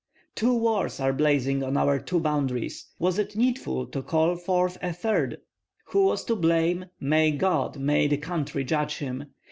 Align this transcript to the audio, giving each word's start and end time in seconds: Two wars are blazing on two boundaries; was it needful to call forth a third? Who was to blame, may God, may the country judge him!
Two 0.33 0.55
wars 0.55 0.99
are 0.99 1.13
blazing 1.13 1.61
on 1.63 2.03
two 2.05 2.19
boundaries; 2.19 2.87
was 2.97 3.19
it 3.19 3.35
needful 3.35 3.85
to 3.85 4.01
call 4.01 4.35
forth 4.35 4.79
a 4.81 4.91
third? 4.93 5.37
Who 5.89 6.05
was 6.05 6.23
to 6.25 6.35
blame, 6.35 6.85
may 6.99 7.29
God, 7.29 7.77
may 7.77 8.07
the 8.07 8.17
country 8.17 8.63
judge 8.63 8.97
him! 8.97 9.25